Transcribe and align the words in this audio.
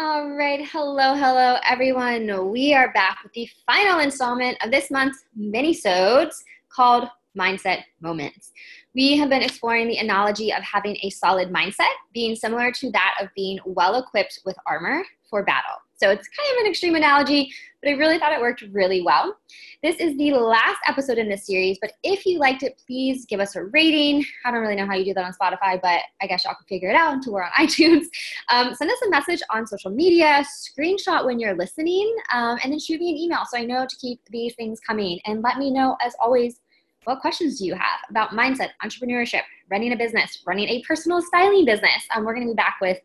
All 0.00 0.30
right, 0.30 0.64
hello, 0.64 1.16
hello, 1.16 1.56
everyone. 1.64 2.52
We 2.52 2.72
are 2.72 2.92
back 2.92 3.18
with 3.24 3.32
the 3.32 3.48
final 3.66 3.98
installment 3.98 4.56
of 4.62 4.70
this 4.70 4.92
month's 4.92 5.24
mini-sodes 5.34 6.40
called 6.68 7.08
Mindset 7.36 7.82
Moments. 8.00 8.52
We 8.94 9.16
have 9.16 9.28
been 9.28 9.42
exploring 9.42 9.88
the 9.88 9.98
analogy 9.98 10.52
of 10.52 10.62
having 10.62 10.96
a 11.02 11.10
solid 11.10 11.52
mindset 11.52 11.90
being 12.14 12.36
similar 12.36 12.70
to 12.70 12.92
that 12.92 13.16
of 13.20 13.28
being 13.34 13.58
well 13.64 13.96
equipped 13.96 14.38
with 14.44 14.54
armor 14.68 15.02
for 15.28 15.42
battle. 15.42 15.78
So 15.98 16.10
it's 16.10 16.28
kind 16.28 16.56
of 16.56 16.64
an 16.64 16.70
extreme 16.70 16.94
analogy, 16.94 17.52
but 17.82 17.90
I 17.90 17.94
really 17.94 18.18
thought 18.18 18.32
it 18.32 18.40
worked 18.40 18.62
really 18.72 19.02
well. 19.02 19.36
This 19.82 19.96
is 19.96 20.16
the 20.16 20.32
last 20.32 20.78
episode 20.86 21.18
in 21.18 21.28
this 21.28 21.46
series, 21.46 21.78
but 21.80 21.92
if 22.02 22.24
you 22.24 22.38
liked 22.38 22.62
it, 22.62 22.80
please 22.86 23.26
give 23.26 23.40
us 23.40 23.56
a 23.56 23.64
rating. 23.64 24.24
I 24.44 24.50
don't 24.50 24.60
really 24.60 24.76
know 24.76 24.86
how 24.86 24.94
you 24.94 25.04
do 25.04 25.14
that 25.14 25.24
on 25.24 25.32
Spotify, 25.32 25.80
but 25.80 26.00
I 26.22 26.26
guess 26.26 26.44
y'all 26.44 26.54
can 26.54 26.66
figure 26.68 26.88
it 26.88 26.94
out 26.94 27.14
until 27.14 27.32
we're 27.32 27.42
on 27.42 27.50
iTunes. 27.58 28.06
Um, 28.48 28.74
send 28.74 28.90
us 28.90 28.98
a 29.06 29.10
message 29.10 29.42
on 29.50 29.66
social 29.66 29.90
media, 29.90 30.44
screenshot 30.78 31.24
when 31.24 31.40
you're 31.40 31.56
listening, 31.56 32.14
um, 32.32 32.58
and 32.62 32.72
then 32.72 32.78
shoot 32.78 33.00
me 33.00 33.10
an 33.10 33.16
email 33.16 33.40
so 33.48 33.58
I 33.58 33.64
know 33.64 33.86
to 33.88 33.96
keep 33.96 34.20
these 34.30 34.54
things 34.54 34.78
coming. 34.80 35.18
And 35.26 35.42
let 35.42 35.58
me 35.58 35.70
know, 35.72 35.96
as 36.00 36.14
always, 36.20 36.60
what 37.08 37.20
questions 37.20 37.58
do 37.58 37.64
you 37.64 37.74
have 37.74 38.00
about 38.10 38.32
mindset, 38.32 38.68
entrepreneurship, 38.84 39.40
running 39.70 39.94
a 39.94 39.96
business, 39.96 40.42
running 40.46 40.68
a 40.68 40.82
personal 40.82 41.22
styling 41.22 41.64
business? 41.64 42.06
Um, 42.14 42.22
we're 42.26 42.34
going 42.34 42.46
to 42.46 42.52
be 42.52 42.56
back 42.56 42.76
with, 42.82 42.98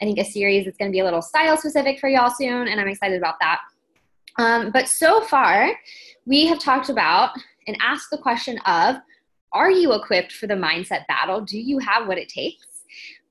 I 0.00 0.04
think, 0.04 0.20
a 0.20 0.24
series 0.24 0.64
that's 0.64 0.76
going 0.76 0.88
to 0.88 0.92
be 0.92 1.00
a 1.00 1.04
little 1.04 1.20
style 1.20 1.56
specific 1.56 1.98
for 1.98 2.08
y'all 2.08 2.30
soon, 2.30 2.68
and 2.68 2.80
I'm 2.80 2.86
excited 2.86 3.18
about 3.18 3.34
that. 3.40 3.58
Um, 4.38 4.70
but 4.70 4.86
so 4.86 5.22
far, 5.22 5.72
we 6.26 6.46
have 6.46 6.60
talked 6.60 6.90
about 6.90 7.30
and 7.66 7.76
asked 7.82 8.10
the 8.12 8.18
question 8.18 8.56
of 8.66 8.96
Are 9.52 9.70
you 9.70 9.94
equipped 9.94 10.30
for 10.30 10.46
the 10.46 10.54
mindset 10.54 11.04
battle? 11.08 11.40
Do 11.40 11.58
you 11.58 11.80
have 11.80 12.06
what 12.06 12.18
it 12.18 12.28
takes? 12.28 12.69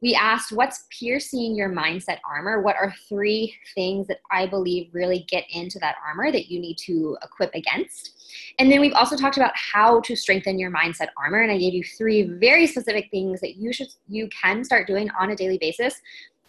We 0.01 0.15
asked, 0.15 0.51
What's 0.51 0.85
piercing 0.97 1.55
your 1.55 1.69
mindset 1.69 2.19
armor? 2.27 2.61
What 2.61 2.75
are 2.75 2.93
three 3.07 3.53
things 3.75 4.07
that 4.07 4.19
I 4.31 4.47
believe 4.47 4.89
really 4.93 5.25
get 5.27 5.45
into 5.51 5.79
that 5.79 5.95
armor 6.05 6.31
that 6.31 6.49
you 6.49 6.59
need 6.59 6.77
to 6.85 7.17
equip 7.23 7.53
against? 7.53 8.15
And 8.59 8.71
then 8.71 8.79
we've 8.79 8.93
also 8.93 9.15
talked 9.15 9.37
about 9.37 9.51
how 9.55 10.01
to 10.01 10.15
strengthen 10.15 10.59
your 10.59 10.71
mindset 10.71 11.07
armor. 11.17 11.41
And 11.41 11.51
I 11.51 11.57
gave 11.57 11.73
you 11.73 11.83
three 11.83 12.23
very 12.23 12.67
specific 12.67 13.09
things 13.11 13.41
that 13.41 13.55
you 13.55 13.73
should 13.73 13.89
you 14.07 14.29
can 14.29 14.63
start 14.63 14.87
doing 14.87 15.09
on 15.19 15.31
a 15.31 15.35
daily 15.35 15.57
basis. 15.57 15.95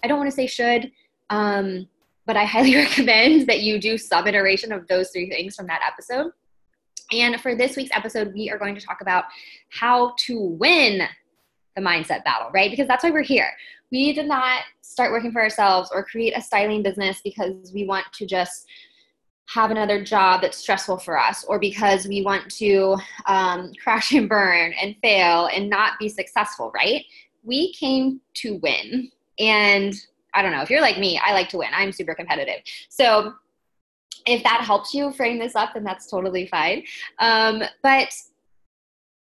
I 0.02 0.08
don't 0.08 0.18
want 0.18 0.30
to 0.30 0.36
say 0.36 0.46
should. 0.46 0.90
Um, 1.30 1.88
but 2.26 2.36
I 2.36 2.44
highly 2.44 2.74
recommend 2.76 3.48
that 3.48 3.62
you 3.62 3.80
do 3.80 3.98
some 3.98 4.26
iteration 4.26 4.72
of 4.72 4.86
those 4.86 5.10
three 5.10 5.28
things 5.28 5.56
from 5.56 5.66
that 5.66 5.80
episode. 5.86 6.32
And 7.12 7.40
for 7.40 7.56
this 7.56 7.76
week's 7.76 7.90
episode, 7.92 8.32
we 8.34 8.50
are 8.50 8.58
going 8.58 8.76
to 8.76 8.80
talk 8.80 9.00
about 9.00 9.24
how 9.68 10.14
to 10.26 10.40
win 10.40 11.02
the 11.76 11.82
mindset 11.82 12.24
battle, 12.24 12.50
right? 12.52 12.70
Because 12.70 12.88
that's 12.88 13.04
why 13.04 13.10
we're 13.10 13.22
here. 13.22 13.48
We 13.92 14.12
did 14.12 14.26
not 14.26 14.62
start 14.82 15.12
working 15.12 15.32
for 15.32 15.40
ourselves 15.40 15.90
or 15.92 16.04
create 16.04 16.36
a 16.36 16.42
styling 16.42 16.82
business 16.82 17.20
because 17.22 17.72
we 17.72 17.86
want 17.86 18.06
to 18.14 18.26
just 18.26 18.66
have 19.52 19.70
another 19.70 20.02
job 20.02 20.42
that's 20.42 20.58
stressful 20.58 20.98
for 20.98 21.18
us 21.18 21.44
or 21.44 21.58
because 21.58 22.06
we 22.06 22.22
want 22.22 22.48
to 22.56 22.96
um, 23.26 23.72
crash 23.82 24.12
and 24.12 24.28
burn 24.28 24.72
and 24.80 24.94
fail 25.02 25.48
and 25.52 25.68
not 25.68 25.98
be 25.98 26.08
successful, 26.08 26.70
right? 26.74 27.04
We 27.42 27.72
came 27.72 28.20
to 28.34 28.56
win. 28.58 29.10
And 29.38 29.94
I 30.34 30.42
don't 30.42 30.52
know, 30.52 30.62
if 30.62 30.70
you're 30.70 30.80
like 30.80 30.98
me, 30.98 31.20
I 31.24 31.32
like 31.32 31.48
to 31.50 31.58
win. 31.58 31.70
I'm 31.72 31.90
super 31.90 32.14
competitive. 32.14 32.62
So 32.88 33.34
if 34.26 34.42
that 34.42 34.60
helps 34.60 34.94
you 34.94 35.10
frame 35.12 35.38
this 35.38 35.56
up, 35.56 35.70
then 35.74 35.82
that's 35.82 36.08
totally 36.08 36.46
fine. 36.46 36.84
Um, 37.18 37.62
but 37.82 38.14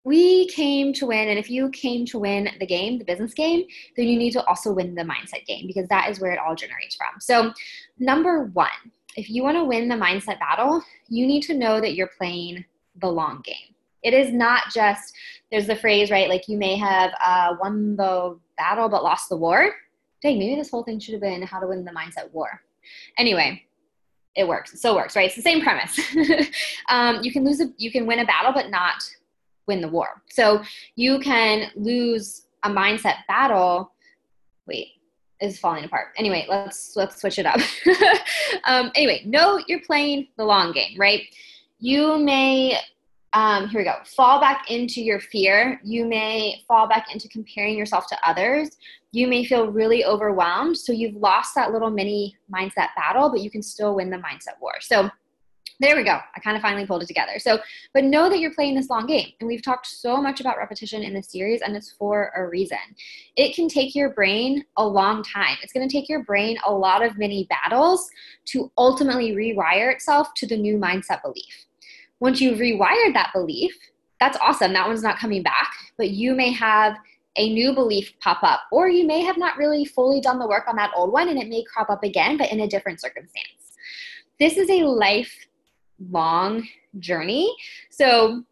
we 0.05 0.49
came 0.49 0.93
to 0.95 1.07
win, 1.07 1.29
and 1.29 1.39
if 1.39 1.51
you 1.51 1.69
came 1.71 2.07
to 2.07 2.19
win 2.19 2.49
the 2.59 2.67
game, 2.67 2.99
the 2.99 3.05
business 3.05 3.35
game, 3.35 3.65
then 3.97 4.07
you 4.07 4.19
need 4.19 4.33
to 4.33 4.45
also 4.47 4.73
win 4.73 4.95
the 4.95 5.03
mindset 5.03 5.45
game 5.47 5.67
because 5.67 5.89
that 5.89 6.09
is 6.09 6.21
where 6.21 6.33
it 6.33 6.39
all 6.39 6.55
generates 6.55 6.97
from. 6.97 7.21
So, 7.21 7.53
number 7.99 8.45
one, 8.53 8.69
if 9.17 9.29
you 9.29 9.43
want 9.43 9.57
to 9.57 9.65
win 9.65 9.89
the 9.89 9.97
mindset 9.97 10.39
battle, 10.39 10.83
you 11.09 11.27
need 11.27 11.43
to 11.43 11.55
know 11.55 11.81
that 11.81 11.95
you're 11.95 12.11
playing 12.17 12.65
the 13.01 13.09
long 13.09 13.43
game. 13.45 13.75
It 14.03 14.15
is 14.15 14.33
not 14.33 14.63
just, 14.73 15.15
there's 15.51 15.67
the 15.67 15.77
phrase, 15.77 16.11
right? 16.11 16.29
Like 16.29 16.49
you 16.49 16.57
may 16.57 16.77
have 16.77 17.13
uh, 17.23 17.57
won 17.61 17.97
the 17.97 18.39
battle 18.57 18.89
but 18.89 19.03
lost 19.03 19.29
the 19.29 19.37
war 19.37 19.75
dang, 20.23 20.39
maybe 20.39 20.55
this 20.55 20.71
whole 20.71 20.83
thing 20.83 20.99
should 20.99 21.15
have 21.15 21.23
been 21.23 21.43
how 21.43 21.61
to 21.61 21.67
win 21.67 21.85
the 21.85 21.91
mindset 21.91 22.31
war. 22.33 22.61
Anyway, 23.19 23.63
it 24.37 24.47
works. 24.47 24.73
It 24.73 24.79
still 24.79 24.95
works, 24.95 25.17
right? 25.17 25.27
It's 25.27 25.37
the 25.37 25.43
same 25.43 25.61
premise. 25.61 25.99
um, 26.89 27.21
you 27.23 27.33
can 27.33 27.45
lose 27.45 27.61
a, 27.61 27.71
you 27.77 27.91
can 27.91 28.07
win 28.07 28.21
a 28.21 28.25
battle, 28.25 28.53
but 28.53 28.71
not 28.71 29.03
win 29.71 29.81
the 29.81 29.89
war. 29.89 30.23
So 30.29 30.63
you 30.97 31.21
can 31.21 31.71
lose 31.77 32.47
a 32.65 32.69
mindset 32.69 33.19
battle. 33.29 33.93
Wait, 34.67 34.89
is 35.41 35.59
falling 35.59 35.85
apart. 35.85 36.09
Anyway, 36.19 36.45
let's 36.49 36.97
let's 36.97 37.21
switch 37.21 37.39
it 37.39 37.47
up. 37.47 37.61
um, 38.65 38.91
anyway, 38.95 39.23
know 39.25 39.61
you're 39.67 39.81
playing 39.87 40.29
the 40.37 40.45
long 40.45 40.73
game, 40.73 40.97
right? 40.99 41.23
You 41.79 42.19
may 42.19 42.79
um, 43.33 43.69
here 43.69 43.81
we 43.81 43.85
go. 43.85 43.95
Fall 44.05 44.41
back 44.41 44.71
into 44.71 45.01
your 45.01 45.21
fear. 45.21 45.81
You 45.85 46.05
may 46.05 46.63
fall 46.67 46.89
back 46.89 47.13
into 47.13 47.29
comparing 47.29 47.79
yourself 47.79 48.07
to 48.09 48.19
others. 48.29 48.71
You 49.13 49.29
may 49.29 49.45
feel 49.45 49.71
really 49.71 50.05
overwhelmed. 50.05 50.77
So 50.77 50.93
you've 50.93 51.15
lost 51.15 51.55
that 51.55 51.73
little 51.73 51.91
mini 51.91 52.37
mindset 52.53 52.89
battle, 52.97 53.31
but 53.31 53.41
you 53.41 53.51
can 53.51 53.63
still 53.63 53.95
win 53.95 54.11
the 54.11 54.17
mindset 54.17 54.61
war. 54.61 54.73
So 54.81 55.09
there 55.81 55.97
we 55.97 56.05
go. 56.05 56.19
I 56.37 56.41
kind 56.41 56.57
of 56.57 56.63
finally 56.63 56.87
pulled 56.87 57.03
it 57.03 57.07
together. 57.07 57.39
So, 57.39 57.59
but 57.95 58.05
know 58.05 58.29
that 58.29 58.39
you're 58.39 58.55
playing 58.55 58.75
this 58.75 58.91
long 58.91 59.07
game. 59.07 59.31
And 59.41 59.49
we've 59.49 59.63
talked 59.63 59.87
so 59.87 60.21
much 60.21 60.41
about 60.41 60.59
repetition 60.59 61.03
in 61.03 61.15
this 61.15 61.31
series, 61.31 61.63
and 61.63 61.75
it's 61.75 61.93
for 61.93 62.33
a 62.37 62.47
reason. 62.47 62.79
It 63.37 63.55
can 63.55 63.67
take 63.67 63.95
your 63.95 64.11
brain 64.11 64.65
a 64.77 64.87
long 64.87 65.23
time. 65.23 65.57
It's 65.63 65.73
going 65.73 65.89
to 65.89 65.93
take 65.93 66.09
your 66.09 66.23
brain 66.23 66.59
a 66.67 66.73
lot 66.73 67.03
of 67.03 67.17
mini 67.17 67.49
battles 67.49 68.11
to 68.47 68.71
ultimately 68.77 69.33
rewire 69.33 69.93
itself 69.93 70.35
to 70.35 70.47
the 70.47 70.57
new 70.57 70.77
mindset 70.77 71.23
belief. 71.23 71.67
Once 72.21 72.41
you've 72.43 72.59
rewired 72.59 73.15
that 73.15 73.31
belief, 73.33 73.75
that's 74.21 74.37
awesome. 74.43 74.75
That 74.75 74.87
one's 74.87 75.03
not 75.03 75.19
coming 75.19 75.43
back, 75.43 75.73
but 75.97 76.11
you 76.11 76.35
may 76.35 76.53
have 76.53 76.97
a 77.37 77.55
new 77.55 77.73
belief 77.73 78.13
pop 78.21 78.43
up, 78.43 78.61
or 78.71 78.89
you 78.89 79.07
may 79.07 79.23
have 79.23 79.39
not 79.39 79.57
really 79.57 79.87
fully 79.87 80.21
done 80.21 80.39
the 80.39 80.47
work 80.47 80.65
on 80.69 80.77
that 80.77 80.91
old 80.95 81.13
one 81.13 81.31
and 81.31 81.39
it 81.39 81.49
may 81.49 81.65
crop 81.65 81.89
up 81.89 82.05
again, 82.05 82.37
but 82.37 82.53
in 82.53 82.61
a 82.61 82.69
different 82.69 83.01
circumstance. 83.01 83.47
This 84.39 84.57
is 84.57 84.69
a 84.69 84.85
lifelong 86.01 86.67
journey. 86.99 87.55
So 87.91 88.45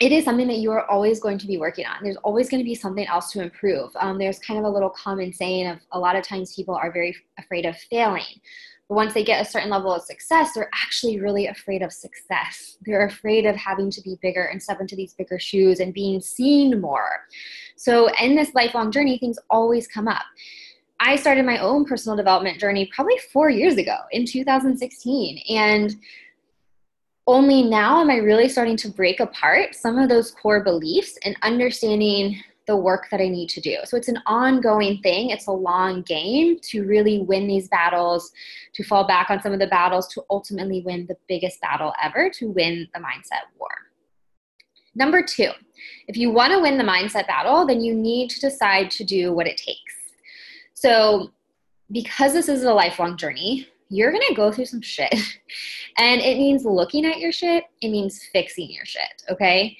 it 0.00 0.12
is 0.12 0.24
something 0.24 0.48
that 0.48 0.58
you 0.58 0.70
are 0.70 0.90
always 0.90 1.20
going 1.20 1.38
to 1.38 1.46
be 1.46 1.58
working 1.58 1.84
on. 1.86 2.02
There's 2.02 2.16
always 2.18 2.48
going 2.48 2.60
to 2.60 2.64
be 2.64 2.74
something 2.74 3.06
else 3.06 3.30
to 3.32 3.42
improve. 3.42 3.90
Um, 3.96 4.18
there's 4.18 4.38
kind 4.38 4.58
of 4.58 4.64
a 4.64 4.68
little 4.68 4.90
common 4.90 5.32
saying 5.32 5.66
of 5.66 5.78
a 5.92 5.98
lot 5.98 6.16
of 6.16 6.24
times 6.24 6.54
people 6.54 6.74
are 6.74 6.90
very 6.90 7.14
afraid 7.38 7.66
of 7.66 7.76
failing. 7.76 8.40
But 8.88 8.94
once 8.94 9.12
they 9.12 9.22
get 9.22 9.46
a 9.46 9.48
certain 9.48 9.68
level 9.68 9.94
of 9.94 10.02
success, 10.02 10.52
they're 10.54 10.70
actually 10.74 11.20
really 11.20 11.48
afraid 11.48 11.82
of 11.82 11.92
success. 11.92 12.78
They're 12.86 13.06
afraid 13.06 13.44
of 13.44 13.54
having 13.56 13.90
to 13.90 14.00
be 14.00 14.18
bigger 14.22 14.44
and 14.44 14.60
step 14.60 14.80
into 14.80 14.96
these 14.96 15.12
bigger 15.14 15.38
shoes 15.38 15.80
and 15.80 15.92
being 15.92 16.20
seen 16.20 16.80
more. 16.80 17.26
So, 17.76 18.08
in 18.20 18.34
this 18.34 18.52
lifelong 18.54 18.90
journey, 18.90 19.18
things 19.18 19.38
always 19.50 19.86
come 19.86 20.08
up. 20.08 20.24
I 20.98 21.16
started 21.16 21.46
my 21.46 21.58
own 21.58 21.84
personal 21.84 22.16
development 22.16 22.58
journey 22.58 22.90
probably 22.94 23.18
four 23.32 23.48
years 23.48 23.76
ago 23.76 23.96
in 24.12 24.26
2016. 24.26 25.42
And 25.48 25.94
only 27.26 27.62
now 27.62 28.00
am 28.00 28.10
I 28.10 28.16
really 28.16 28.48
starting 28.48 28.76
to 28.78 28.88
break 28.88 29.20
apart 29.20 29.74
some 29.74 29.98
of 29.98 30.08
those 30.08 30.30
core 30.30 30.64
beliefs 30.64 31.18
and 31.24 31.36
understanding 31.42 32.42
the 32.66 32.76
work 32.76 33.08
that 33.10 33.20
I 33.20 33.28
need 33.28 33.48
to 33.50 33.60
do. 33.60 33.78
So 33.84 33.96
it's 33.96 34.08
an 34.08 34.20
ongoing 34.26 35.00
thing, 35.02 35.30
it's 35.30 35.48
a 35.48 35.52
long 35.52 36.02
game 36.02 36.58
to 36.62 36.84
really 36.84 37.18
win 37.20 37.48
these 37.48 37.68
battles, 37.68 38.30
to 38.74 38.84
fall 38.84 39.06
back 39.06 39.28
on 39.28 39.42
some 39.42 39.52
of 39.52 39.58
the 39.58 39.66
battles, 39.66 40.06
to 40.14 40.22
ultimately 40.30 40.82
win 40.86 41.06
the 41.08 41.16
biggest 41.26 41.60
battle 41.60 41.92
ever, 42.00 42.30
to 42.30 42.50
win 42.50 42.86
the 42.94 43.00
mindset 43.00 43.42
war. 43.58 43.70
Number 44.94 45.20
two, 45.20 45.50
if 46.06 46.16
you 46.16 46.30
want 46.30 46.52
to 46.52 46.60
win 46.60 46.78
the 46.78 46.84
mindset 46.84 47.26
battle, 47.26 47.66
then 47.66 47.80
you 47.80 47.92
need 47.92 48.30
to 48.30 48.40
decide 48.40 48.90
to 48.92 49.04
do 49.04 49.32
what 49.32 49.48
it 49.48 49.56
takes. 49.56 49.94
So, 50.74 51.32
because 51.90 52.32
this 52.32 52.48
is 52.48 52.62
a 52.62 52.72
lifelong 52.72 53.16
journey, 53.16 53.66
you're 53.90 54.12
going 54.12 54.26
to 54.28 54.34
go 54.34 54.50
through 54.50 54.66
some 54.66 54.82
shit. 54.82 55.14
And 55.98 56.20
it 56.20 56.38
means 56.38 56.64
looking 56.64 57.04
at 57.04 57.18
your 57.18 57.32
shit, 57.32 57.64
it 57.82 57.90
means 57.90 58.22
fixing 58.32 58.70
your 58.70 58.86
shit, 58.86 59.24
okay? 59.28 59.76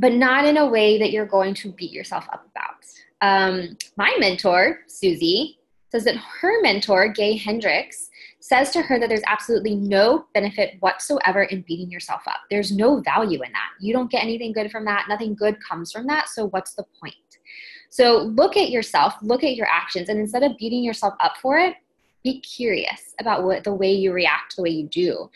but 0.00 0.14
not 0.14 0.46
in 0.46 0.56
a 0.56 0.66
way 0.66 0.98
that 0.98 1.12
you're 1.12 1.26
going 1.26 1.54
to 1.54 1.72
beat 1.72 1.92
yourself 1.92 2.26
up 2.32 2.46
about. 2.50 2.76
Um, 3.20 3.76
my 3.96 4.16
mentor, 4.18 4.80
Susie, 4.88 5.58
says 5.90 6.04
that 6.04 6.16
her 6.16 6.62
mentor, 6.62 7.08
Gay 7.08 7.36
Hendricks, 7.36 8.08
says 8.40 8.70
to 8.70 8.80
her 8.80 8.98
that 8.98 9.10
there's 9.10 9.22
absolutely 9.26 9.74
no 9.74 10.24
benefit 10.32 10.76
whatsoever 10.80 11.42
in 11.42 11.62
beating 11.68 11.90
yourself 11.90 12.22
up. 12.26 12.40
There's 12.48 12.74
no 12.74 13.02
value 13.02 13.42
in 13.42 13.52
that. 13.52 13.70
You 13.78 13.92
don't 13.92 14.10
get 14.10 14.22
anything 14.22 14.52
good 14.52 14.70
from 14.70 14.86
that. 14.86 15.04
Nothing 15.08 15.34
good 15.34 15.58
comes 15.62 15.92
from 15.92 16.06
that. 16.06 16.30
So, 16.30 16.46
what's 16.46 16.72
the 16.72 16.84
point? 16.98 17.14
So, 17.90 18.18
look 18.18 18.56
at 18.56 18.70
yourself, 18.70 19.14
look 19.20 19.44
at 19.44 19.56
your 19.56 19.66
actions, 19.66 20.08
and 20.08 20.18
instead 20.18 20.42
of 20.42 20.56
beating 20.58 20.82
yourself 20.82 21.14
up 21.20 21.34
for 21.42 21.58
it, 21.58 21.74
be 22.22 22.40
curious 22.40 23.14
about 23.18 23.44
what 23.44 23.64
the 23.64 23.74
way 23.74 23.92
you 23.92 24.12
react, 24.12 24.56
the 24.56 24.62
way 24.62 24.70
you 24.70 24.88
do. 24.88 25.30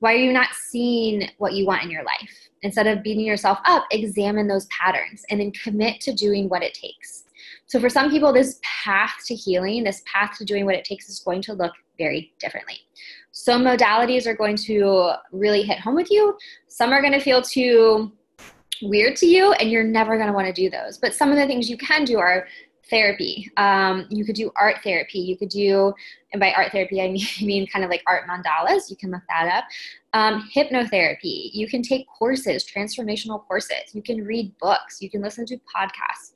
Why 0.00 0.14
are 0.14 0.18
you 0.18 0.32
not 0.32 0.48
seeing 0.52 1.30
what 1.38 1.54
you 1.54 1.66
want 1.66 1.82
in 1.82 1.90
your 1.90 2.04
life? 2.04 2.48
Instead 2.62 2.86
of 2.86 3.02
beating 3.02 3.24
yourself 3.24 3.58
up, 3.64 3.84
examine 3.90 4.48
those 4.48 4.66
patterns 4.66 5.24
and 5.30 5.40
then 5.40 5.52
commit 5.52 6.00
to 6.02 6.12
doing 6.12 6.48
what 6.48 6.62
it 6.62 6.74
takes. 6.74 7.24
So, 7.66 7.80
for 7.80 7.88
some 7.88 8.10
people, 8.10 8.32
this 8.32 8.60
path 8.62 9.14
to 9.26 9.34
healing, 9.34 9.84
this 9.84 10.02
path 10.10 10.36
to 10.38 10.44
doing 10.44 10.64
what 10.64 10.74
it 10.74 10.84
takes 10.84 11.08
is 11.08 11.20
going 11.20 11.42
to 11.42 11.54
look 11.54 11.72
very 11.98 12.32
differently. 12.38 12.76
Some 13.32 13.64
modalities 13.64 14.26
are 14.26 14.34
going 14.34 14.56
to 14.56 15.12
really 15.32 15.62
hit 15.62 15.78
home 15.78 15.94
with 15.94 16.10
you, 16.10 16.36
some 16.68 16.92
are 16.92 17.00
going 17.00 17.12
to 17.12 17.20
feel 17.20 17.42
too 17.42 18.12
weird 18.82 19.16
to 19.16 19.26
you, 19.26 19.52
and 19.52 19.70
you're 19.70 19.84
never 19.84 20.16
going 20.16 20.28
to 20.28 20.32
want 20.32 20.46
to 20.46 20.52
do 20.52 20.68
those. 20.68 20.98
But 20.98 21.14
some 21.14 21.30
of 21.30 21.36
the 21.36 21.46
things 21.46 21.70
you 21.70 21.76
can 21.76 22.04
do 22.04 22.18
are 22.18 22.46
therapy. 22.90 23.50
Um, 23.56 24.06
you 24.10 24.24
could 24.24 24.34
do 24.34 24.50
art 24.56 24.76
therapy. 24.82 25.18
You 25.18 25.36
could 25.36 25.48
do, 25.48 25.92
and 26.32 26.40
by 26.40 26.52
art 26.52 26.72
therapy, 26.72 27.00
I 27.00 27.08
mean, 27.12 27.26
I 27.40 27.44
mean 27.44 27.66
kind 27.66 27.84
of 27.84 27.90
like 27.90 28.02
art 28.06 28.28
mandalas. 28.28 28.90
You 28.90 28.96
can 28.96 29.10
look 29.10 29.22
that 29.28 29.48
up. 29.52 29.64
Um, 30.12 30.48
hypnotherapy. 30.54 31.50
You 31.52 31.66
can 31.66 31.82
take 31.82 32.06
courses, 32.08 32.64
transformational 32.64 33.44
courses. 33.46 33.94
You 33.94 34.02
can 34.02 34.24
read 34.24 34.56
books. 34.58 35.02
You 35.02 35.10
can 35.10 35.22
listen 35.22 35.46
to 35.46 35.56
podcasts. 35.56 36.32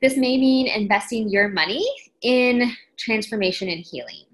This 0.00 0.16
may 0.16 0.36
mean 0.36 0.66
investing 0.66 1.28
your 1.28 1.48
money 1.48 1.86
in 2.22 2.72
transformation 2.96 3.68
and 3.68 3.84
healing. 3.84 4.24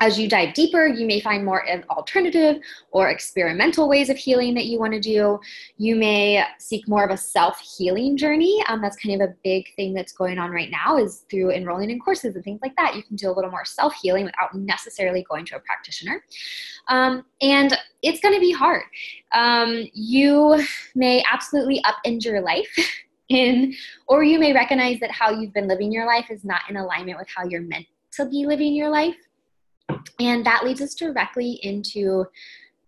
As 0.00 0.18
you 0.18 0.28
dive 0.28 0.54
deeper, 0.54 0.86
you 0.86 1.06
may 1.06 1.20
find 1.20 1.44
more 1.44 1.64
alternative 1.90 2.60
or 2.90 3.10
experimental 3.10 3.88
ways 3.88 4.10
of 4.10 4.16
healing 4.16 4.52
that 4.54 4.66
you 4.66 4.78
want 4.78 4.92
to 4.92 5.00
do. 5.00 5.38
You 5.76 5.94
may 5.94 6.44
seek 6.58 6.88
more 6.88 7.04
of 7.04 7.10
a 7.10 7.16
self-healing 7.16 8.16
journey. 8.16 8.62
Um, 8.68 8.82
that's 8.82 8.96
kind 8.96 9.22
of 9.22 9.30
a 9.30 9.34
big 9.44 9.66
thing 9.76 9.94
that's 9.94 10.12
going 10.12 10.38
on 10.38 10.50
right 10.50 10.70
now 10.70 10.96
is 10.96 11.24
through 11.30 11.52
enrolling 11.52 11.90
in 11.90 12.00
courses 12.00 12.34
and 12.34 12.42
things 12.42 12.60
like 12.60 12.74
that. 12.76 12.96
You 12.96 13.04
can 13.04 13.14
do 13.14 13.30
a 13.30 13.32
little 13.32 13.50
more 13.50 13.64
self-healing 13.64 14.24
without 14.24 14.54
necessarily 14.54 15.24
going 15.30 15.44
to 15.46 15.56
a 15.56 15.60
practitioner. 15.60 16.24
Um, 16.88 17.24
and 17.40 17.78
it's 18.02 18.20
going 18.20 18.34
to 18.34 18.40
be 18.40 18.52
hard. 18.52 18.82
Um, 19.32 19.86
you 19.94 20.60
may 20.96 21.22
absolutely 21.30 21.82
upend 21.82 22.24
your 22.24 22.40
life. 22.40 22.68
in 23.30 23.74
or 24.06 24.22
you 24.22 24.38
may 24.38 24.52
recognize 24.52 25.00
that 25.00 25.10
how 25.10 25.30
you've 25.30 25.54
been 25.54 25.66
living 25.66 25.90
your 25.90 26.06
life 26.06 26.26
is 26.30 26.44
not 26.44 26.60
in 26.68 26.76
alignment 26.76 27.16
with 27.18 27.26
how 27.34 27.42
you're 27.42 27.62
meant 27.62 27.86
to 28.12 28.26
be 28.26 28.44
living 28.44 28.74
your 28.74 28.90
life 28.90 29.16
and 30.20 30.44
that 30.46 30.64
leads 30.64 30.80
us 30.80 30.94
directly 30.94 31.58
into 31.62 32.24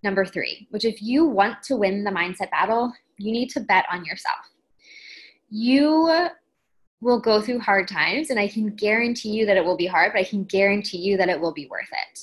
number 0.02 0.24
three, 0.24 0.66
which 0.70 0.84
if 0.84 1.02
you 1.02 1.24
want 1.24 1.62
to 1.64 1.76
win 1.76 2.04
the 2.04 2.10
mindset 2.10 2.50
battle, 2.50 2.92
you 3.18 3.32
need 3.32 3.48
to 3.50 3.60
bet 3.60 3.86
on 3.90 4.04
yourself. 4.04 4.38
You 5.50 6.28
will 7.00 7.20
go 7.20 7.40
through 7.40 7.60
hard 7.60 7.88
times, 7.88 8.30
and 8.30 8.38
I 8.38 8.48
can 8.48 8.70
guarantee 8.70 9.30
you 9.30 9.46
that 9.46 9.56
it 9.56 9.64
will 9.64 9.76
be 9.76 9.86
hard, 9.86 10.12
but 10.12 10.20
I 10.20 10.24
can 10.24 10.44
guarantee 10.44 10.98
you 10.98 11.16
that 11.16 11.28
it 11.28 11.40
will 11.40 11.52
be 11.52 11.66
worth 11.66 11.88
it. 11.92 12.20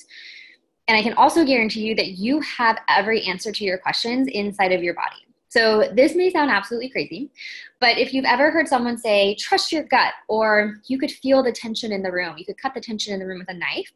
And 0.88 0.96
I 0.96 1.02
can 1.02 1.14
also 1.14 1.44
guarantee 1.44 1.82
you 1.82 1.94
that 1.94 2.18
you 2.18 2.40
have 2.40 2.78
every 2.88 3.22
answer 3.22 3.52
to 3.52 3.64
your 3.64 3.78
questions 3.78 4.28
inside 4.28 4.72
of 4.72 4.82
your 4.82 4.94
body. 4.94 5.26
So 5.54 5.88
this 5.94 6.16
may 6.16 6.32
sound 6.32 6.50
absolutely 6.50 6.88
crazy, 6.88 7.30
but 7.78 7.96
if 7.96 8.12
you've 8.12 8.24
ever 8.24 8.50
heard 8.50 8.66
someone 8.66 8.98
say, 8.98 9.36
trust 9.36 9.70
your 9.70 9.84
gut, 9.84 10.12
or 10.26 10.80
you 10.88 10.98
could 10.98 11.12
feel 11.12 11.44
the 11.44 11.52
tension 11.52 11.92
in 11.92 12.02
the 12.02 12.10
room, 12.10 12.34
you 12.36 12.44
could 12.44 12.58
cut 12.58 12.74
the 12.74 12.80
tension 12.80 13.14
in 13.14 13.20
the 13.20 13.26
room 13.26 13.38
with 13.38 13.48
a 13.48 13.54
knife, 13.54 13.92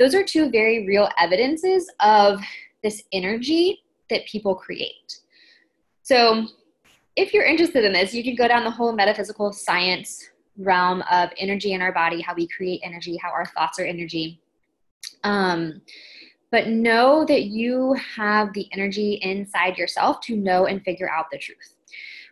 those 0.00 0.16
are 0.16 0.24
two 0.24 0.50
very 0.50 0.84
real 0.84 1.08
evidences 1.16 1.88
of 2.00 2.40
this 2.82 3.04
energy 3.12 3.84
that 4.10 4.26
people 4.26 4.56
create. 4.56 5.20
So 6.02 6.48
if 7.14 7.32
you're 7.32 7.44
interested 7.44 7.84
in 7.84 7.92
this, 7.92 8.12
you 8.12 8.24
can 8.24 8.34
go 8.34 8.48
down 8.48 8.64
the 8.64 8.70
whole 8.72 8.92
metaphysical 8.92 9.52
science 9.52 10.28
realm 10.58 11.04
of 11.08 11.30
energy 11.38 11.72
in 11.72 11.82
our 11.82 11.92
body, 11.92 12.20
how 12.20 12.34
we 12.34 12.48
create 12.48 12.80
energy, 12.82 13.16
how 13.22 13.30
our 13.30 13.46
thoughts 13.46 13.78
are 13.78 13.84
energy. 13.84 14.40
Um, 15.22 15.82
but 16.50 16.68
know 16.68 17.24
that 17.26 17.44
you 17.44 17.94
have 17.94 18.52
the 18.52 18.68
energy 18.72 19.14
inside 19.22 19.76
yourself 19.78 20.20
to 20.22 20.36
know 20.36 20.66
and 20.66 20.82
figure 20.82 21.10
out 21.10 21.26
the 21.30 21.38
truth. 21.38 21.74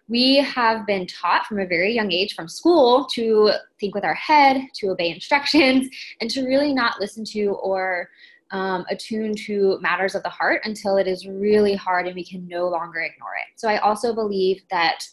We 0.06 0.36
have 0.36 0.86
been 0.86 1.06
taught 1.06 1.46
from 1.46 1.60
a 1.60 1.66
very 1.66 1.94
young 1.94 2.12
age 2.12 2.34
from 2.34 2.46
school 2.46 3.06
to 3.14 3.52
think 3.80 3.94
with 3.94 4.04
our 4.04 4.14
head, 4.14 4.60
to 4.76 4.88
obey 4.88 5.10
instructions, 5.10 5.88
and 6.20 6.28
to 6.30 6.46
really 6.46 6.74
not 6.74 7.00
listen 7.00 7.24
to 7.26 7.52
or 7.62 8.10
um, 8.50 8.84
attune 8.90 9.34
to 9.46 9.78
matters 9.80 10.14
of 10.14 10.22
the 10.22 10.28
heart 10.28 10.60
until 10.64 10.96
it 10.96 11.08
is 11.08 11.26
really 11.26 11.74
hard 11.74 12.06
and 12.06 12.14
we 12.14 12.24
can 12.24 12.46
no 12.46 12.68
longer 12.68 13.00
ignore 13.00 13.34
it. 13.34 13.58
So 13.58 13.68
I 13.68 13.78
also 13.78 14.14
believe 14.14 14.62
that 14.70 15.04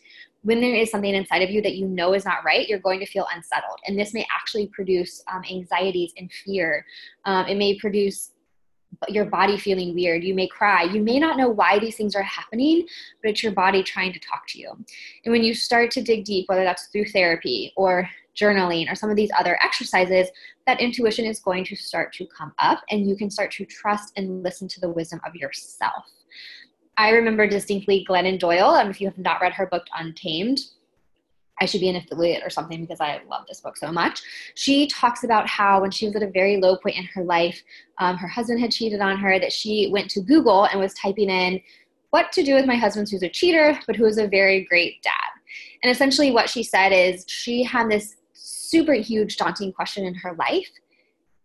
when 0.44 0.59
there 0.59 0.75
is 0.75 0.89
something 0.89 1.13
inside 1.13 1.42
of 1.42 1.50
you 1.50 1.62
that 1.62 1.75
you 1.75 1.88
know 1.88 2.13
is 2.13 2.25
not 2.25 2.44
right, 2.44 2.68
you're 2.68 2.80
going 2.80 3.00
to 3.00 3.06
feel 3.06 3.27
unsettled. 3.33 3.80
And 3.86 3.97
this 3.97 4.13
may 4.13 4.27
actually 4.31 4.68
produce 4.68 5.24
um, 5.31 5.44
anxieties 5.50 6.13
and 6.18 6.31
fear. 6.31 6.86
Um, 7.25 7.47
it 7.47 7.57
may 7.57 7.77
produce 7.80 8.31
your 9.07 9.25
body 9.25 9.57
feeling 9.57 9.94
weird. 9.94 10.24
You 10.24 10.33
may 10.33 10.48
cry. 10.48 10.83
You 10.83 11.01
may 11.01 11.19
not 11.19 11.38
know 11.38 11.50
why 11.50 11.80
these 11.80 11.95
things 11.95 12.15
are 12.15 12.21
happening, 12.21 12.86
but 13.21 13.31
it's 13.31 13.44
your 13.44 13.51
body 13.51 13.83
trying 13.83 14.13
to 14.13 14.19
talk 14.19 14.48
to 14.50 14.59
you. 14.59 14.71
And 15.25 15.31
when 15.31 15.44
you 15.44 15.53
start 15.53 15.92
to 15.92 16.01
dig 16.01 16.25
deep, 16.25 16.48
whether 16.48 16.63
that's 16.63 16.88
through 16.88 17.06
therapy 17.06 17.74
or 17.75 18.09
journaling 18.36 18.92
or 18.92 18.95
some 18.95 19.09
of 19.09 19.15
these 19.15 19.31
other 19.38 19.57
exercises, 19.63 20.30
that 20.68 20.80
intuition 20.80 21.25
is 21.25 21.39
going 21.39 21.65
to 21.65 21.75
start 21.75 22.13
to 22.13 22.25
come 22.27 22.53
up 22.59 22.81
and 22.89 23.07
you 23.07 23.15
can 23.15 23.30
start 23.30 23.51
to 23.51 23.65
trust 23.65 24.13
and 24.18 24.44
listen 24.44 24.68
to 24.68 24.80
the 24.80 24.89
wisdom 24.89 25.19
of 25.25 25.36
yourself. 25.36 26.06
I 26.97 27.09
remember 27.09 27.47
distinctly 27.47 28.06
Glennon 28.07 28.39
Doyle, 28.39 28.75
um, 28.75 28.89
if 28.89 29.01
you 29.01 29.07
have 29.07 29.18
not 29.18 29.42
read 29.42 29.54
her 29.54 29.65
book 29.65 29.86
Untamed, 29.97 30.59
I 31.62 31.66
should 31.66 31.80
be 31.80 31.90
an 31.90 31.96
affiliate 31.96 32.44
or 32.44 32.50
something 32.50 32.81
because 32.81 33.00
I 33.00 33.22
love 33.30 33.46
this 33.48 33.62
book 33.62 33.78
so 33.78 33.92
much. 33.92 34.22
She 34.56 34.88
talks 34.88 35.24
about 35.24 35.48
how 35.48 35.80
when 35.81 35.92
she 35.92 36.08
was 36.08 36.16
at 36.16 36.24
a 36.24 36.28
very 36.28 36.58
low 36.58 36.75
point 36.75 36.98
in 36.98 37.04
her 37.13 37.24
life, 37.24 37.62
um, 38.00 38.18
her 38.18 38.28
husband 38.28 38.60
had 38.60 38.72
cheated 38.72 39.00
on 39.00 39.18
her, 39.18 39.40
that 39.40 39.54
she 39.54 39.88
went 39.92 40.10
to 40.12 40.22
Google 40.22 40.66
and 40.66 40.80
was 40.80 40.96
typing 40.96 41.30
in 41.30 41.62
what 42.10 42.31
to 42.31 42.44
do 42.44 42.56
with 42.56 42.66
my 42.66 42.75
husband 42.75 43.08
who's 43.10 43.22
a 43.22 43.30
cheater, 43.30 43.80
but 43.86 43.96
who 43.96 44.06
is 44.06 44.18
a 44.18 44.28
very 44.28 44.66
great 44.66 45.04
dad. 45.04 45.13
And 45.84 45.92
essentially, 45.92 46.31
what 46.31 46.50
she 46.50 46.63
said 46.63 46.90
is 46.90 47.25
she 47.28 47.64
had 47.64 47.90
this 47.90 48.16
super 48.34 48.94
huge, 48.94 49.38
daunting 49.38 49.72
question 49.72 50.04
in 50.04 50.16
her 50.16 50.34
life. 50.34 50.69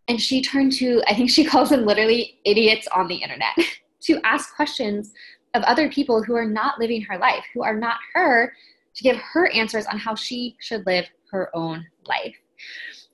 And 0.09 0.21
she 0.21 0.41
turned 0.41 0.73
to, 0.75 1.03
I 1.07 1.15
think 1.15 1.29
she 1.29 1.45
calls 1.53 1.69
them 1.69 1.85
literally 1.85 2.41
idiots 2.47 2.89
on 2.95 3.07
the 3.07 3.17
internet, 3.17 3.55
to 4.05 4.19
ask 4.25 4.57
questions 4.57 5.12
of 5.53 5.62
other 5.65 5.91
people 5.91 6.23
who 6.23 6.35
are 6.35 6.47
not 6.47 6.79
living 6.79 7.03
her 7.03 7.19
life, 7.19 7.45
who 7.53 7.62
are 7.62 7.77
not 7.77 7.99
her, 8.15 8.55
to 8.97 9.03
give 9.03 9.17
her 9.17 9.51
answers 9.53 9.87
on 9.87 9.99
how 9.99 10.15
she 10.15 10.57
should 10.61 10.85
live 10.87 11.07
her 11.31 11.55
own 11.55 11.87
life. 12.07 12.35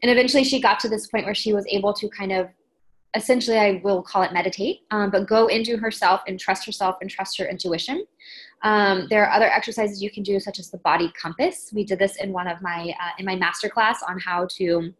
And 0.02 0.10
eventually 0.10 0.44
she 0.44 0.60
got 0.60 0.80
to 0.80 0.88
this 0.88 1.06
point 1.06 1.24
where 1.24 1.34
she 1.34 1.52
was 1.52 1.66
able 1.68 1.92
to 1.94 2.08
kind 2.08 2.32
of 2.32 2.48
essentially 3.14 3.58
i 3.58 3.80
will 3.84 4.02
call 4.02 4.22
it 4.22 4.32
meditate 4.32 4.80
um, 4.90 5.10
but 5.10 5.28
go 5.28 5.46
into 5.48 5.76
herself 5.76 6.22
and 6.26 6.40
trust 6.40 6.64
herself 6.64 6.96
and 7.00 7.10
trust 7.10 7.38
her 7.38 7.46
intuition. 7.46 8.04
Um, 8.62 9.06
there 9.10 9.24
are 9.24 9.30
other 9.30 9.50
exercises 9.50 10.02
you 10.02 10.10
can 10.10 10.22
do 10.22 10.38
such 10.38 10.58
as 10.58 10.70
the 10.70 10.78
body 10.78 11.12
compass. 11.20 11.70
We 11.74 11.84
did 11.84 11.98
this 11.98 12.16
in 12.16 12.32
one 12.32 12.46
of 12.46 12.62
my 12.62 12.94
uh, 13.00 13.10
in 13.18 13.26
my 13.26 13.36
master 13.36 13.68
class 13.68 14.02
on 14.08 14.18
how 14.18 14.46
to 14.56 14.94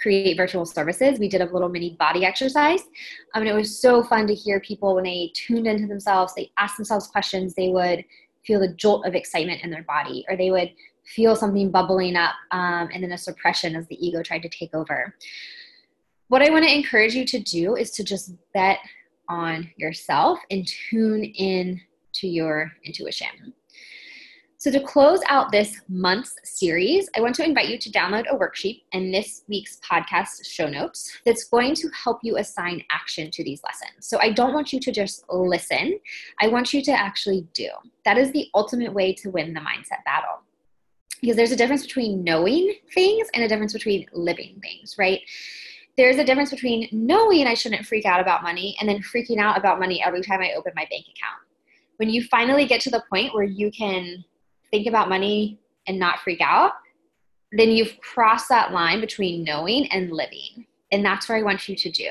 create 0.00 0.36
virtual 0.36 0.64
services. 0.64 1.18
We 1.18 1.28
did 1.28 1.40
a 1.40 1.52
little 1.52 1.68
mini 1.68 1.96
body 1.98 2.24
exercise. 2.24 2.82
Um, 3.34 3.42
and 3.42 3.48
it 3.48 3.52
was 3.52 3.80
so 3.80 4.02
fun 4.02 4.28
to 4.28 4.34
hear 4.34 4.60
people 4.60 4.94
when 4.94 5.04
they 5.04 5.32
tuned 5.34 5.66
into 5.66 5.86
themselves 5.86 6.34
they 6.34 6.50
asked 6.56 6.76
themselves 6.76 7.08
questions 7.08 7.54
they 7.54 7.68
would 7.68 8.04
feel 8.44 8.60
the 8.60 8.74
jolt 8.74 9.06
of 9.06 9.14
excitement 9.14 9.62
in 9.62 9.70
their 9.70 9.82
body, 9.82 10.24
or 10.28 10.36
they 10.36 10.50
would 10.50 10.70
feel 11.04 11.34
something 11.34 11.70
bubbling 11.70 12.16
up 12.16 12.34
um, 12.50 12.88
and 12.92 13.02
then 13.02 13.12
a 13.12 13.18
suppression 13.18 13.74
as 13.74 13.86
the 13.88 14.06
ego 14.06 14.22
tried 14.22 14.42
to 14.42 14.48
take 14.48 14.74
over. 14.74 15.14
What 16.28 16.42
I 16.42 16.50
want 16.50 16.64
to 16.66 16.74
encourage 16.74 17.14
you 17.14 17.24
to 17.24 17.38
do 17.38 17.76
is 17.76 17.90
to 17.92 18.04
just 18.04 18.32
bet 18.52 18.78
on 19.28 19.70
yourself 19.76 20.38
and 20.50 20.66
tune 20.66 21.24
in 21.24 21.80
to 22.14 22.28
your 22.28 22.72
intuition. 22.84 23.54
So, 24.60 24.72
to 24.72 24.80
close 24.80 25.20
out 25.28 25.52
this 25.52 25.80
month's 25.88 26.34
series, 26.42 27.08
I 27.16 27.20
want 27.20 27.36
to 27.36 27.44
invite 27.44 27.68
you 27.68 27.78
to 27.78 27.90
download 27.92 28.24
a 28.28 28.36
worksheet 28.36 28.82
in 28.90 29.12
this 29.12 29.44
week's 29.46 29.78
podcast 29.88 30.44
show 30.44 30.68
notes 30.68 31.16
that's 31.24 31.44
going 31.44 31.76
to 31.76 31.88
help 31.90 32.18
you 32.24 32.38
assign 32.38 32.82
action 32.90 33.30
to 33.30 33.44
these 33.44 33.62
lessons. 33.62 34.08
So, 34.08 34.18
I 34.20 34.32
don't 34.32 34.52
want 34.52 34.72
you 34.72 34.80
to 34.80 34.90
just 34.90 35.24
listen, 35.30 36.00
I 36.40 36.48
want 36.48 36.74
you 36.74 36.82
to 36.82 36.90
actually 36.90 37.46
do. 37.54 37.68
That 38.04 38.18
is 38.18 38.32
the 38.32 38.48
ultimate 38.52 38.92
way 38.92 39.14
to 39.14 39.30
win 39.30 39.54
the 39.54 39.60
mindset 39.60 40.02
battle. 40.04 40.42
Because 41.20 41.36
there's 41.36 41.52
a 41.52 41.56
difference 41.56 41.86
between 41.86 42.24
knowing 42.24 42.74
things 42.92 43.28
and 43.34 43.44
a 43.44 43.48
difference 43.48 43.72
between 43.72 44.06
living 44.12 44.58
things, 44.60 44.96
right? 44.98 45.20
There's 45.96 46.16
a 46.16 46.24
difference 46.24 46.50
between 46.50 46.88
knowing 46.90 47.46
I 47.46 47.54
shouldn't 47.54 47.86
freak 47.86 48.06
out 48.06 48.20
about 48.20 48.42
money 48.42 48.76
and 48.80 48.88
then 48.88 49.02
freaking 49.02 49.38
out 49.38 49.56
about 49.56 49.78
money 49.78 50.02
every 50.04 50.22
time 50.22 50.40
I 50.40 50.54
open 50.56 50.72
my 50.74 50.86
bank 50.90 51.04
account. 51.04 51.42
When 51.98 52.10
you 52.10 52.24
finally 52.24 52.66
get 52.66 52.80
to 52.82 52.90
the 52.90 53.04
point 53.08 53.34
where 53.34 53.44
you 53.44 53.70
can 53.70 54.24
think 54.70 54.86
about 54.86 55.08
money 55.08 55.58
and 55.86 55.98
not 55.98 56.20
freak 56.20 56.40
out, 56.40 56.72
then 57.52 57.70
you've 57.70 57.98
crossed 58.00 58.48
that 58.50 58.72
line 58.72 59.00
between 59.00 59.44
knowing 59.44 59.90
and 59.90 60.10
living. 60.12 60.66
And 60.90 61.04
that's 61.04 61.28
where 61.28 61.36
I 61.36 61.42
want 61.42 61.68
you 61.68 61.76
to 61.76 61.90
do. 61.90 62.08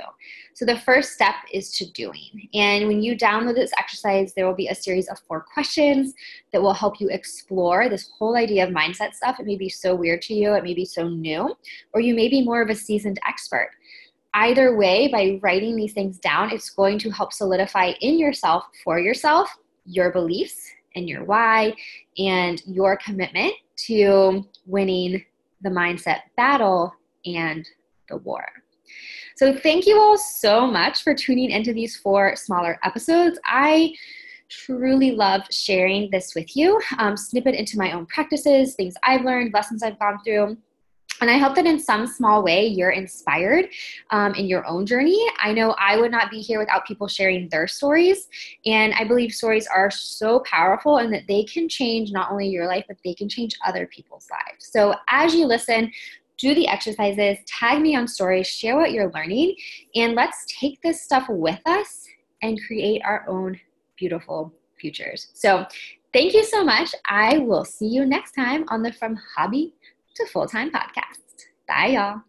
So 0.54 0.66
the 0.66 0.80
first 0.80 1.14
step 1.14 1.36
is 1.52 1.72
to 1.78 1.92
doing. 1.92 2.48
And 2.54 2.88
when 2.88 3.02
you 3.02 3.18
download 3.18 3.56
this 3.56 3.72
exercise, 3.78 4.34
there 4.34 4.46
will 4.46 4.56
be 4.56 4.68
a 4.68 4.76
series 4.76 5.08
of 5.08 5.20
four 5.28 5.42
questions 5.42 6.14
that 6.54 6.62
will 6.62 6.74
help 6.74 7.00
you 7.00 7.10
explore 7.10 7.90
this 7.90 8.10
whole 8.18 8.36
idea 8.36 8.68
of 8.68 8.74
mindset 8.74 9.14
stuff. 9.14 9.40
It 9.40 9.48
may 9.48 9.56
be 9.56 9.70
so 9.70 9.96
weird 9.96 10.22
to 10.24 10.34
you, 10.34 10.54
it 10.54 10.64
may 10.64 10.76
be 10.76 10.86
so 10.86 11.08
new, 11.08 11.56
or 11.94 12.02
you 12.02 12.14
may 12.14 12.28
be 12.28 12.44
more 12.44 12.62
of 12.62 12.70
a 12.70 12.76
seasoned 12.76 13.20
expert. 13.28 13.72
Either 14.34 14.76
way, 14.76 15.08
by 15.08 15.40
writing 15.42 15.76
these 15.76 15.94
things 15.94 16.20
down, 16.20 16.52
it's 16.52 16.70
going 16.70 17.00
to 17.00 17.10
help 17.10 17.34
solidify 17.34 17.94
in 18.02 18.20
yourself, 18.20 18.66
for 18.84 19.00
yourself, 19.00 19.50
your 19.86 20.12
beliefs 20.12 20.72
and 20.98 21.08
your 21.08 21.24
why 21.24 21.74
and 22.18 22.62
your 22.66 22.98
commitment 22.98 23.54
to 23.86 24.46
winning 24.66 25.24
the 25.62 25.70
mindset 25.70 26.20
battle, 26.36 26.94
and 27.26 27.68
the 28.10 28.18
war. 28.18 28.46
So, 29.36 29.54
thank 29.54 29.86
you 29.86 30.00
all 30.00 30.18
so 30.18 30.66
much 30.66 31.04
for 31.04 31.14
tuning 31.14 31.52
into 31.52 31.74
these 31.74 31.96
four 31.98 32.36
smaller 32.36 32.80
episodes. 32.84 33.40
I 33.46 33.94
truly 34.50 35.12
love 35.12 35.42
sharing 35.52 36.10
this 36.12 36.34
with 36.34 36.56
you, 36.56 36.80
um, 36.98 37.18
snippet 37.18 37.54
into 37.54 37.78
my 37.78 37.92
own 37.92 38.06
practices, 38.06 38.76
things 38.76 38.96
I've 39.04 39.26
learned, 39.26 39.54
lessons 39.54 39.84
I've 39.84 40.00
gone 40.00 40.20
through. 40.24 40.58
And 41.22 41.30
I 41.30 41.38
hope 41.38 41.56
that 41.56 41.66
in 41.66 41.80
some 41.80 42.06
small 42.06 42.44
way 42.44 42.68
you're 42.68 42.92
inspired 42.92 43.70
um, 44.12 44.36
in 44.36 44.46
your 44.46 44.66
own 44.68 44.86
journey. 44.86 45.20
I 45.40 45.52
know 45.54 45.72
I 45.80 45.98
would 45.98 46.12
not 46.12 46.30
be 46.30 46.42
here 46.42 46.60
without 46.60 46.86
people 46.86 47.08
sharing 47.08 47.50
their 47.50 47.68
stories. 47.68 48.28
And 48.66 48.94
I 48.94 49.04
believe 49.04 49.34
stories 49.34 49.68
are 49.68 49.90
so 49.90 50.42
powerful 50.42 50.98
and 50.98 51.12
that 51.14 51.24
they 51.28 51.44
can 51.44 51.68
change 51.68 52.12
not 52.12 52.32
only 52.32 52.48
your 52.48 52.68
life, 52.68 52.86
but 52.88 52.98
they 53.04 53.14
can 53.14 53.30
change 53.30 53.58
other 53.66 53.88
people's 53.88 54.28
lives. 54.30 54.70
So 54.72 54.96
as 55.10 55.34
you 55.34 55.46
listen, 55.46 55.92
do 56.38 56.54
the 56.54 56.68
exercises, 56.68 57.40
tag 57.48 57.82
me 57.82 57.96
on 57.96 58.08
stories, 58.08 58.48
share 58.48 58.78
what 58.78 58.92
you're 58.92 59.12
learning, 59.12 59.56
and 59.96 60.14
let's 60.14 60.46
take 60.48 60.80
this 60.82 61.02
stuff 61.02 61.26
with 61.30 61.60
us 61.66 62.06
and 62.44 62.60
create 62.68 63.02
our 63.04 63.26
own 63.28 63.60
beautiful 63.98 64.54
futures. 64.80 65.30
So, 65.34 65.66
thank 66.14 66.34
you 66.34 66.44
so 66.44 66.64
much. 66.64 66.94
I 67.08 67.40
will 67.40 67.66
see 67.66 67.88
you 67.88 68.06
next 68.06 68.34
time 68.34 68.66
on 68.68 68.84
the 68.84 68.94
From 68.94 69.20
Hobby 69.36 69.74
to 70.18 70.26
Full 70.26 70.48
Time 70.48 70.72
podcast. 70.72 71.22
Bye, 71.68 71.88
y'all. 71.88 72.22